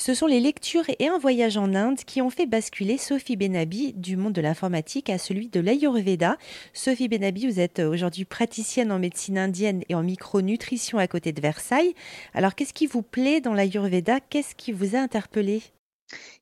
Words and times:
Ce 0.00 0.14
sont 0.14 0.26
les 0.26 0.40
lectures 0.40 0.86
et 0.98 1.08
un 1.08 1.18
voyage 1.18 1.58
en 1.58 1.74
Inde 1.74 1.98
qui 1.98 2.22
ont 2.22 2.30
fait 2.30 2.46
basculer 2.46 2.96
Sophie 2.96 3.36
Benabi 3.36 3.92
du 3.92 4.16
monde 4.16 4.32
de 4.32 4.40
l'informatique 4.40 5.10
à 5.10 5.18
celui 5.18 5.48
de 5.48 5.60
l'Ayurveda. 5.60 6.38
Sophie 6.72 7.06
Benabi, 7.06 7.46
vous 7.46 7.60
êtes 7.60 7.80
aujourd'hui 7.80 8.24
praticienne 8.24 8.92
en 8.92 8.98
médecine 8.98 9.36
indienne 9.36 9.82
et 9.90 9.94
en 9.94 10.02
micronutrition 10.02 10.96
à 10.96 11.06
côté 11.06 11.32
de 11.32 11.42
Versailles. 11.42 11.94
Alors, 12.32 12.54
qu'est-ce 12.54 12.72
qui 12.72 12.86
vous 12.86 13.02
plaît 13.02 13.42
dans 13.42 13.52
l'Ayurveda? 13.52 14.20
Qu'est-ce 14.20 14.54
qui 14.54 14.72
vous 14.72 14.96
a 14.96 15.00
interpellé? 15.00 15.62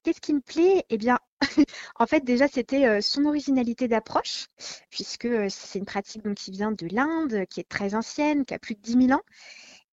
Qu'est-ce 0.05 0.21
qui 0.21 0.35
me 0.35 0.41
plaît? 0.41 0.85
Eh 0.89 0.97
bien, 0.97 1.19
en 1.99 2.07
fait, 2.07 2.25
déjà, 2.25 2.47
c'était 2.47 2.87
euh, 2.87 3.01
son 3.01 3.25
originalité 3.25 3.89
d'approche, 3.89 4.47
puisque 4.89 5.25
euh, 5.25 5.49
c'est 5.51 5.81
une 5.81 5.85
pratique 5.85 6.23
qui 6.37 6.53
vient 6.53 6.71
de 6.71 6.87
l'Inde, 6.93 7.45
qui 7.51 7.59
est 7.59 7.69
très 7.69 7.97
ancienne, 7.97 8.45
qui 8.45 8.55
a 8.55 8.61
plus 8.61 8.77
de 8.77 8.81
10 8.83 9.07
000 9.09 9.19
ans 9.19 9.23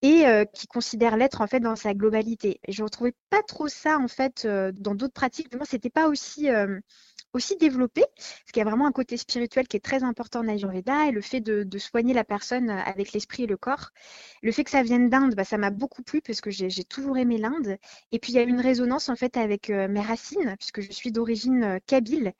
et 0.01 0.27
euh, 0.27 0.45
qui 0.45 0.67
considère 0.67 1.17
l'être 1.17 1.41
en 1.41 1.47
fait 1.47 1.59
dans 1.59 1.75
sa 1.75 1.93
globalité. 1.93 2.59
Je 2.67 2.81
ne 2.81 2.85
retrouvais 2.85 3.13
pas 3.29 3.41
trop 3.43 3.67
ça 3.67 3.97
en 3.97 4.07
fait 4.07 4.45
euh, 4.45 4.71
dans 4.73 4.95
d'autres 4.95 5.13
pratiques. 5.13 5.53
Moins, 5.55 5.65
c'était 5.65 5.89
pas 5.89 6.07
aussi 6.07 6.49
euh, 6.49 6.79
aussi 7.33 7.57
développé, 7.57 8.01
parce 8.15 8.51
qu'il 8.53 8.59
y 8.59 8.65
a 8.65 8.69
vraiment 8.69 8.87
un 8.87 8.93
côté 8.93 9.17
spirituel 9.17 9.67
qui 9.67 9.75
est 9.75 9.81
très 9.81 10.03
important 10.03 10.39
en 10.39 10.47
Ayurveda 10.47 11.07
et 11.07 11.11
le 11.11 11.19
fait 11.21 11.41
de, 11.41 11.77
soigner 11.77 12.13
la 12.13 12.23
personne 12.23 12.69
avec 12.69 13.11
l'esprit 13.11 13.43
et 13.43 13.47
le 13.47 13.57
corps. 13.57 13.89
Le 14.41 14.53
fait 14.53 14.63
que 14.63 14.71
ça 14.71 14.83
vienne 14.83 15.09
d'Inde, 15.09 15.35
bah, 15.35 15.43
ça 15.43 15.57
m'a 15.57 15.69
beaucoup 15.69 16.01
plu 16.01 16.21
parce 16.21 16.39
que 16.39 16.49
j'ai 16.49 16.83
toujours 16.85 17.17
aimé 17.17 17.37
l'Inde. 17.37 17.77
Et 18.13 18.19
puis 18.19 18.31
il 18.31 18.35
y 18.35 18.39
a 18.39 18.43
une 18.43 18.61
résonance 18.61 19.09
en 19.09 19.17
fait 19.17 19.35
avec 19.35 19.67
mes 19.69 20.01
racines, 20.01 20.55
puisque 20.57 20.79
je 20.79 20.91
suis 20.93 21.11
d'origine 21.11 21.79
kabyle. 21.87 22.33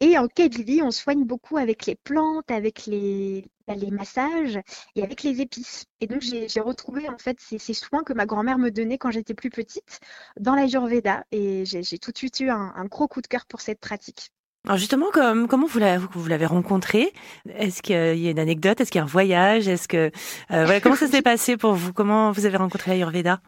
Et 0.00 0.18
en 0.18 0.28
Kabylie, 0.28 0.82
on 0.82 0.90
soigne 0.90 1.24
beaucoup 1.24 1.56
avec 1.56 1.86
les 1.86 1.94
plantes, 1.94 2.50
avec 2.50 2.84
les, 2.86 3.46
bah, 3.66 3.74
les 3.74 3.90
massages 3.90 4.58
et 4.94 5.02
avec 5.02 5.22
les 5.22 5.40
épices. 5.40 5.86
Et 6.00 6.06
donc, 6.06 6.20
j'ai 6.20 6.60
retrouvé 6.60 7.08
en 7.08 7.16
fait 7.16 7.38
ces, 7.40 7.58
soins 7.72 8.04
que 8.04 8.12
ma 8.12 8.26
grand-mère 8.26 8.58
me 8.58 8.70
donnait 8.70 8.98
quand 8.98 9.10
j'étais 9.10 9.32
plus 9.32 9.48
petite 9.48 10.00
dans 10.38 10.54
la 10.54 10.62
l'Ayurveda. 10.62 11.24
Et 11.32 11.64
j'ai 11.64 11.98
tout 11.98 12.12
de 12.12 12.18
suite 12.18 12.40
eu 12.40 12.50
un, 12.50 12.84
gros 12.90 13.08
coup 13.08 13.22
de 13.22 13.26
cœur 13.26 13.46
pour 13.46 13.62
cette 13.62 13.80
pratique. 13.80 14.30
Alors 14.66 14.78
justement, 14.78 15.06
comment 15.12 15.66
vous 15.66 15.78
l'avez 15.78 16.46
rencontré 16.46 17.12
Est-ce 17.48 17.80
qu'il 17.80 17.94
y 17.94 18.28
a 18.28 18.30
une 18.30 18.38
anecdote? 18.38 18.80
Est-ce 18.80 18.90
qu'il 18.90 18.98
y 18.98 19.02
a 19.02 19.04
un 19.04 19.06
voyage? 19.06 19.66
Est-ce 19.66 19.88
que 19.88 20.10
euh, 20.50 20.80
comment 20.82 20.96
ça 20.96 21.06
s'est 21.06 21.22
passé 21.22 21.56
pour 21.56 21.72
vous? 21.72 21.92
Comment 21.92 22.32
vous 22.32 22.44
avez 22.44 22.56
rencontré 22.58 22.90
l'Ayurveda? 22.90 23.40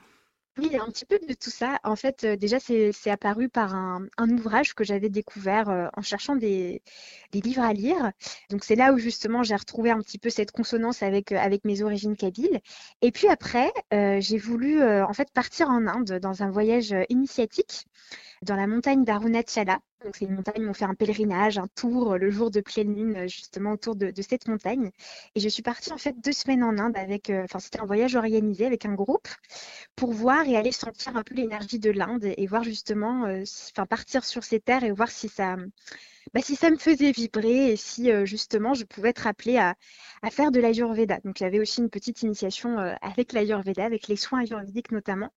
Oui, 0.59 0.77
un 0.77 0.87
petit 0.91 1.05
peu 1.05 1.19
de 1.21 1.35
tout 1.35 1.51
ça. 1.51 1.79
En 1.85 1.95
fait, 1.95 2.25
euh, 2.25 2.37
déjà, 2.37 2.59
c'est 2.59 3.11
apparu 3.11 3.49
par 3.49 3.75
un, 3.75 4.09
ouvrage 4.19 4.75
que 4.75 4.83
j'avais 4.83 5.09
découvert 5.09 5.69
euh, 5.69 5.87
en 5.97 6.03
cherchant 6.03 6.35
des, 6.35 6.83
livres 7.33 7.63
à 7.63 7.73
lire. 7.73 8.11
Donc, 8.51 8.65
c'est 8.65 8.75
là 8.75 8.93
où 8.93 8.99
justement 8.99 9.45
j'ai 9.45 9.55
retrouvé 9.55 9.91
un 9.91 10.01
petit 10.01 10.19
peu 10.19 10.31
cette 10.31 10.51
consonance 10.51 11.03
avec, 11.03 11.31
euh, 11.31 11.39
avec 11.39 11.65
mes 11.65 11.83
origines 11.83 12.17
kabyles. 12.17 12.61
Et 13.03 13.13
puis 13.13 13.29
après, 13.29 13.71
j'ai 13.93 14.39
voulu 14.39 14.83
en 14.83 15.13
fait 15.13 15.31
partir 15.33 15.69
en 15.69 15.87
Inde 15.87 16.19
dans 16.21 16.43
un 16.43 16.51
voyage 16.51 16.95
initiatique 17.09 17.87
dans 18.43 18.57
la 18.57 18.67
montagne 18.67 19.05
d'Arunachala. 19.05 19.81
Donc, 20.05 20.15
c'est 20.17 20.27
une 20.27 20.37
montagne 20.37 20.65
où 20.65 20.69
on 20.71 20.75
fait 20.75 20.85
un 20.85 20.95
pèlerinage, 20.95 21.59
un 21.59 21.67
tour 21.75 22.17
le 22.17 22.31
jour 22.31 22.53
de 22.53 22.61
pleine 22.61 22.95
lune, 22.95 23.29
justement 23.29 23.73
autour 23.73 23.97
de, 23.97 24.13
cette 24.23 24.47
montagne. 24.47 24.91
Et 25.35 25.41
je 25.41 25.49
suis 25.49 25.63
partie 25.63 25.93
en 25.93 25.99
fait 25.99 26.15
deux 26.23 26.33
semaines 26.33 26.63
en 26.63 26.79
Inde 26.79 26.97
avec, 26.97 27.31
euh, 27.31 27.43
enfin, 27.45 27.59
c'était 27.59 27.81
un 27.81 27.87
voyage 27.87 28.15
organisé 28.15 28.65
avec 28.65 28.87
un 28.87 28.95
groupe 28.95 29.29
pour 29.97 30.13
voir 30.13 30.47
et 30.47 30.57
aller 30.57 30.71
sentir 30.71 31.17
un 31.17 31.25
peu 31.25 31.35
l'énergie 31.35 31.81
de 31.81 31.91
l'Inde 31.91 32.33
et 32.37 32.47
voir 32.47 32.63
justement, 32.63 33.27
euh, 33.27 33.43
partir 33.91 34.25
sur 34.25 34.45
ces 34.45 34.61
terres 34.61 34.85
et 34.85 34.93
voir 34.93 35.11
si 35.11 35.29
ça, 35.29 35.57
bah, 36.33 36.41
si 36.43 36.55
ça 36.55 36.71
me 36.71 36.77
faisait 36.77 37.11
vibrer 37.11 37.73
et 37.73 37.77
si 37.77 38.13
euh, 38.13 38.25
justement 38.25 38.75
je 38.75 38.85
pouvais 38.85 39.09
être 39.11 39.27
appelée 39.27 39.57
à, 39.59 39.75
faire 40.31 40.53
de 40.53 40.61
l'Ayurveda. 40.61 41.19
Donc, 41.25 41.43
avait 41.43 41.59
aussi 41.59 41.81
une 41.81 41.91
petite 41.91 42.23
initiation 42.23 42.79
avec 43.03 43.33
l'Ayurveda, 43.33 43.85
avec 43.85 44.07
les 44.09 44.17
soins 44.17 44.41
ayurvédiques 44.41 44.93
notamment. 44.93 45.33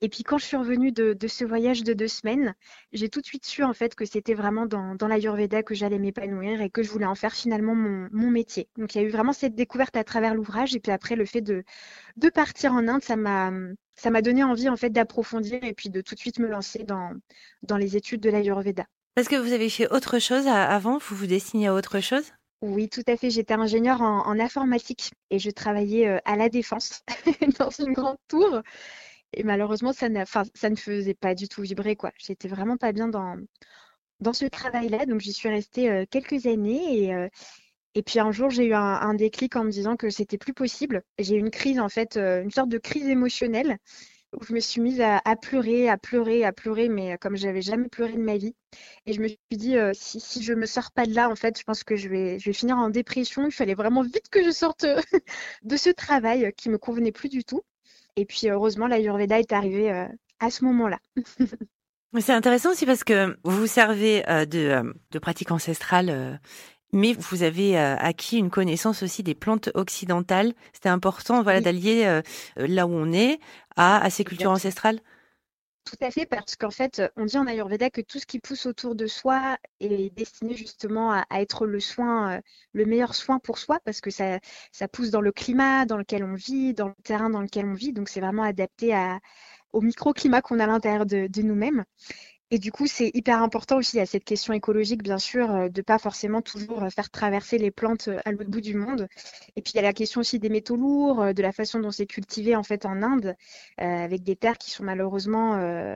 Et 0.00 0.08
puis 0.08 0.22
quand 0.22 0.38
je 0.38 0.44
suis 0.44 0.56
revenue 0.56 0.92
de, 0.92 1.16
ce 1.26 1.44
voyage 1.44 1.82
de 1.82 1.92
deux 1.92 2.08
semaines, 2.08 2.54
j'ai 2.92 3.08
tout 3.08 3.20
de 3.20 3.26
suite 3.26 3.44
su 3.44 3.64
en 3.64 3.72
fait 3.72 3.94
que 3.94 4.04
c'était 4.04 4.34
vraiment 4.34 4.66
dans, 4.66 4.94
dans 4.94 5.08
l'Ayurveda 5.08 5.62
que 5.62 5.74
j'allais 5.74 5.98
m'épanouir 5.98 6.60
et 6.60 6.70
que 6.70 6.82
je 6.82 6.90
voulais 6.90 7.06
en 7.06 7.14
faire 7.14 7.34
finalement 7.34 7.74
mon, 7.74 8.30
métier. 8.30 8.68
Donc 8.76 8.94
il 8.94 8.98
y 8.98 9.04
a 9.04 9.04
eu 9.04 9.10
vraiment 9.10 9.32
cette 9.32 9.54
découverte 9.54 9.96
à 9.96 10.04
travers 10.04 10.34
l'ouvrage 10.34 10.76
et 10.76 10.80
puis 10.80 10.92
après 10.92 11.16
le 11.16 11.24
fait 11.24 11.40
de, 11.40 11.64
de 12.16 12.28
partir 12.28 12.72
en 12.72 12.86
Inde, 12.86 13.02
ça 13.02 13.16
m'a 13.16 13.50
ça 13.94 14.10
m'a 14.10 14.22
donné 14.22 14.44
envie 14.44 14.68
en 14.68 14.76
fait 14.76 14.90
d'approfondir 14.90 15.58
et 15.64 15.72
puis 15.72 15.90
de 15.90 16.00
tout 16.00 16.14
de 16.14 16.20
suite 16.20 16.38
me 16.38 16.46
lancer 16.46 16.84
dans, 16.84 17.10
dans 17.62 17.76
les 17.76 17.96
études 17.96 18.20
de 18.20 18.30
l'Ayurveda. 18.30 18.84
Parce 19.16 19.26
que 19.26 19.34
vous 19.34 19.52
avez 19.52 19.68
fait 19.68 19.90
autre 19.92 20.20
chose 20.20 20.46
avant, 20.46 20.98
vous 20.98 21.16
vous 21.16 21.26
destinez 21.26 21.66
à 21.66 21.74
autre 21.74 21.98
chose? 21.98 22.30
Oui, 22.62 22.88
tout 22.88 23.02
à 23.06 23.16
fait. 23.16 23.30
J'étais 23.30 23.54
ingénieure 23.54 24.02
en, 24.02 24.26
en, 24.26 24.38
informatique 24.38 25.12
et 25.30 25.38
je 25.38 25.50
travaillais 25.50 26.08
euh, 26.08 26.18
à 26.24 26.36
la 26.36 26.48
défense 26.48 27.02
dans 27.58 27.70
une 27.70 27.92
grande 27.92 28.18
tour. 28.28 28.62
Et 29.32 29.42
malheureusement, 29.42 29.92
ça, 29.92 30.08
ne 30.08 30.24
faisait 30.76 31.14
pas 31.14 31.34
du 31.34 31.48
tout 31.48 31.62
vibrer, 31.62 31.96
quoi. 31.96 32.12
J'étais 32.18 32.48
vraiment 32.48 32.76
pas 32.76 32.92
bien 32.92 33.08
dans, 33.08 33.36
dans 34.20 34.32
ce 34.32 34.46
travail-là. 34.46 35.06
Donc, 35.06 35.20
j'y 35.20 35.32
suis 35.32 35.48
restée 35.48 36.06
quelques 36.10 36.46
années. 36.46 37.04
Et, 37.04 37.28
et 37.94 38.02
puis, 38.02 38.20
un 38.20 38.32
jour, 38.32 38.50
j'ai 38.50 38.66
eu 38.66 38.74
un, 38.74 39.14
déclic 39.14 39.56
en 39.56 39.64
me 39.64 39.70
disant 39.70 39.96
que 39.96 40.10
c'était 40.10 40.38
plus 40.38 40.54
possible. 40.54 41.02
J'ai 41.18 41.36
eu 41.36 41.38
une 41.38 41.50
crise, 41.50 41.80
en 41.80 41.88
fait, 41.88 42.16
une 42.16 42.50
sorte 42.50 42.68
de 42.70 42.78
crise 42.78 43.06
émotionnelle 43.08 43.78
où 44.34 44.44
je 44.44 44.52
me 44.52 44.60
suis 44.60 44.80
mise 44.80 45.00
à, 45.00 45.20
pleurer, 45.40 45.88
à 45.88 45.96
pleurer, 45.96 46.44
à 46.44 46.52
pleurer, 46.52 46.88
mais 46.88 47.16
comme 47.18 47.36
j'avais 47.36 47.62
jamais 47.62 47.88
pleuré 47.88 48.12
de 48.12 48.22
ma 48.22 48.36
vie. 48.36 48.54
Et 49.06 49.12
je 49.14 49.20
me 49.22 49.28
suis 49.28 49.38
dit, 49.52 49.76
si, 49.94 50.20
si 50.20 50.42
je 50.42 50.52
me 50.52 50.66
sors 50.66 50.92
pas 50.92 51.06
de 51.06 51.14
là, 51.14 51.30
en 51.30 51.36
fait, 51.36 51.58
je 51.58 51.64
pense 51.64 51.84
que 51.84 51.96
je 51.96 52.08
vais, 52.08 52.38
je 52.38 52.46
vais 52.46 52.52
finir 52.52 52.76
en 52.76 52.90
dépression. 52.90 53.46
Il 53.46 53.52
fallait 53.52 53.74
vraiment 53.74 54.02
vite 54.02 54.28
que 54.30 54.44
je 54.44 54.50
sorte 54.50 54.86
de 55.62 55.76
ce 55.76 55.90
travail 55.90 56.52
qui 56.56 56.68
me 56.70 56.78
convenait 56.78 57.12
plus 57.12 57.28
du 57.28 57.44
tout. 57.44 57.62
Et 58.18 58.24
puis 58.24 58.48
heureusement, 58.48 58.88
l'Ayurveda 58.88 59.38
est 59.38 59.52
arrivé 59.52 59.92
euh, 59.92 60.04
à 60.40 60.50
ce 60.50 60.64
moment-là. 60.64 60.98
C'est 62.18 62.32
intéressant 62.32 62.72
aussi 62.72 62.84
parce 62.84 63.04
que 63.04 63.36
vous 63.44 63.58
vous 63.58 63.66
servez 63.68 64.28
euh, 64.28 64.44
de, 64.44 64.58
euh, 64.58 64.92
de 65.12 65.18
pratiques 65.20 65.52
ancestrales 65.52 66.40
mais 66.90 67.12
vous 67.12 67.42
avez 67.42 67.76
acquis 67.76 68.38
une 68.38 68.48
connaissance 68.48 69.02
aussi 69.02 69.22
des 69.22 69.34
plantes 69.34 69.68
occidentales. 69.74 70.54
C'était 70.72 70.88
important 70.88 71.42
voilà, 71.42 71.60
d'allier 71.60 72.22
là 72.56 72.86
où 72.86 72.92
on 72.92 73.12
est 73.12 73.40
à, 73.76 74.02
à 74.02 74.08
ces 74.08 74.24
cultures 74.24 74.50
ancestrales? 74.50 74.98
Tout 75.88 76.04
à 76.04 76.10
fait, 76.10 76.26
parce 76.26 76.54
qu'en 76.54 76.70
fait, 76.70 77.02
on 77.16 77.24
dit 77.24 77.38
en 77.38 77.46
Ayurveda 77.46 77.88
que 77.88 78.02
tout 78.02 78.18
ce 78.18 78.26
qui 78.26 78.40
pousse 78.40 78.66
autour 78.66 78.94
de 78.94 79.06
soi 79.06 79.56
est 79.80 80.14
destiné 80.14 80.54
justement 80.54 81.12
à, 81.12 81.24
être 81.40 81.64
le 81.64 81.80
soin, 81.80 82.36
euh, 82.36 82.40
le 82.74 82.84
meilleur 82.84 83.14
soin 83.14 83.38
pour 83.38 83.56
soi, 83.56 83.80
parce 83.86 84.02
que 84.02 84.10
ça, 84.10 84.38
pousse 84.92 85.10
dans 85.10 85.22
le 85.22 85.32
climat 85.32 85.86
dans 85.86 85.96
lequel 85.96 86.24
on 86.24 86.34
vit, 86.34 86.74
dans 86.74 86.88
le 86.88 86.94
terrain 87.04 87.30
dans 87.30 87.40
lequel 87.40 87.64
on 87.64 87.72
vit. 87.72 87.94
Donc, 87.94 88.10
c'est 88.10 88.20
vraiment 88.20 88.42
adapté 88.42 88.94
à, 88.94 89.18
au 89.72 89.80
microclimat 89.80 90.42
qu'on 90.42 90.58
a 90.58 90.64
à 90.64 90.66
l'intérieur 90.66 91.06
de 91.06 91.42
nous-mêmes. 91.42 91.84
Et 92.50 92.58
du 92.58 92.72
coup, 92.72 92.86
c'est 92.86 93.10
hyper 93.12 93.42
important 93.42 93.76
aussi 93.76 94.00
à 94.00 94.06
cette 94.06 94.24
question 94.24 94.54
écologique, 94.54 95.02
bien 95.02 95.18
sûr, 95.18 95.50
euh, 95.50 95.68
de 95.68 95.82
pas 95.82 95.98
forcément 95.98 96.40
toujours 96.40 96.82
euh, 96.82 96.88
faire 96.88 97.10
traverser 97.10 97.58
les 97.58 97.70
plantes 97.70 98.08
euh, 98.08 98.20
à 98.24 98.32
l'autre 98.32 98.48
bout 98.48 98.62
du 98.62 98.74
monde. 98.74 99.06
Et 99.56 99.60
puis 99.60 99.72
il 99.74 99.76
y 99.76 99.80
a 99.80 99.82
la 99.82 99.92
question 99.92 100.22
aussi 100.22 100.38
des 100.38 100.48
métaux 100.48 100.76
lourds, 100.76 101.34
de 101.34 101.42
la 101.42 101.52
façon 101.52 101.78
dont 101.78 101.90
c'est 101.90 102.06
cultivé 102.06 102.56
en 102.56 102.62
fait 102.62 102.86
en 102.86 103.02
Inde, 103.02 103.34
avec 103.76 104.22
des 104.22 104.36
terres 104.36 104.56
qui 104.56 104.70
sont 104.70 104.84
malheureusement 104.84 105.54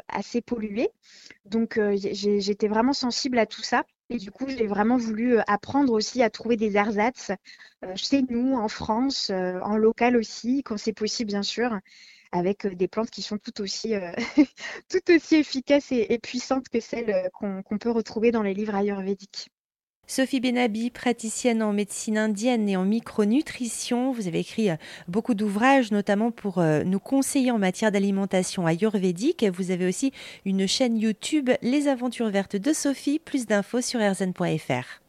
assez 0.08 0.41
polluées. 0.41 0.91
Donc 1.44 1.80
j'étais 1.94 2.68
vraiment 2.68 2.92
sensible 2.92 3.38
à 3.38 3.46
tout 3.46 3.62
ça. 3.62 3.84
Et 4.10 4.18
du 4.18 4.30
coup, 4.30 4.46
j'ai 4.48 4.66
vraiment 4.66 4.96
voulu 4.96 5.38
apprendre 5.46 5.92
aussi 5.92 6.22
à 6.22 6.30
trouver 6.30 6.56
des 6.56 6.76
ersatz 6.76 7.30
chez 7.94 8.22
nous, 8.28 8.56
en 8.56 8.68
France, 8.68 9.30
en 9.30 9.76
local 9.76 10.16
aussi, 10.16 10.62
quand 10.64 10.76
c'est 10.76 10.92
possible, 10.92 11.28
bien 11.28 11.42
sûr 11.42 11.78
avec 12.32 12.66
des 12.66 12.88
plantes 12.88 13.10
qui 13.10 13.22
sont 13.22 13.38
tout 13.38 13.60
aussi, 13.60 13.94
tout 14.88 15.12
aussi 15.15 15.37
efficaces 15.37 15.93
et, 15.93 16.19
puissantes 16.19 16.69
que 16.69 16.81
celles 16.81 17.31
qu'on 17.32 17.78
peut 17.78 17.91
retrouver 17.91 18.31
dans 18.31 18.43
les 18.43 18.54
livres 18.54 18.75
ayurvédiques. 18.75 19.50
Sophie 20.09 20.41
Benabi, 20.41 20.91
praticienne 20.91 21.62
en 21.62 21.72
médecine 21.72 22.19
indienne 22.19 22.69
et 22.69 22.76
en 22.76 22.84
micronutrition, 22.84 24.10
vous 24.10 24.26
avez 24.26 24.41
écrit 24.41 24.69
beaucoup 25.09 25.32
d'ouvrages, 25.34 25.92
notamment 25.92 26.31
pour 26.32 26.60
nous 26.60 26.98
conseiller 26.98 27.50
en 27.50 27.59
matière 27.59 27.92
d'alimentation 27.92 28.66
ayurvédique. 28.66 29.44
Vous 29.44 29.71
avez 29.71 29.87
aussi 29.87 30.12
une 30.45 30.66
chaîne 30.66 30.98
YouTube, 30.98 31.51
Les 31.62 31.86
Aventures 31.89 32.30
Vertes 32.30 32.56
de 32.56 32.72
Sophie. 32.72 33.21
Plus 33.21 33.47
d'infos 33.47 33.80
sur 33.80 34.01
rzn.fr. 34.01 35.02